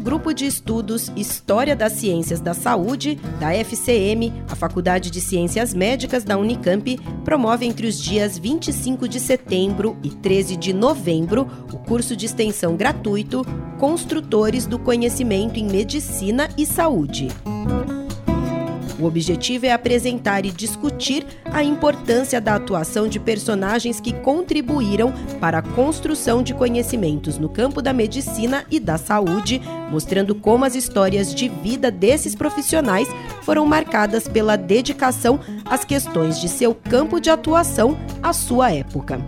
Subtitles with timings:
[0.00, 6.24] Grupo de Estudos História das Ciências da Saúde, da FCM, a Faculdade de Ciências Médicas
[6.24, 12.16] da Unicamp, promove entre os dias 25 de setembro e 13 de novembro o curso
[12.16, 13.44] de extensão gratuito
[13.78, 17.28] Construtores do Conhecimento em Medicina e Saúde.
[19.00, 25.58] O objetivo é apresentar e discutir a importância da atuação de personagens que contribuíram para
[25.58, 29.60] a construção de conhecimentos no campo da medicina e da saúde,
[29.90, 33.08] mostrando como as histórias de vida desses profissionais
[33.42, 39.18] foram marcadas pela dedicação às questões de seu campo de atuação à sua época.